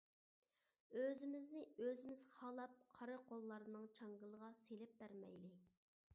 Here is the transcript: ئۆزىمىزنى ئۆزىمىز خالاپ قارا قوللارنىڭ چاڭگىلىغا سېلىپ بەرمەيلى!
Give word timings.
ئۆزىمىزنى 1.01 1.61
ئۆزىمىز 1.83 2.23
خالاپ 2.39 2.81
قارا 2.97 3.21
قوللارنىڭ 3.29 3.87
چاڭگىلىغا 4.01 4.53
سېلىپ 4.65 4.99
بەرمەيلى! 5.05 5.55